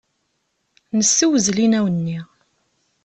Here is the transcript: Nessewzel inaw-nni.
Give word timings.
Nessewzel 0.97 1.57
inaw-nni. 1.65 2.19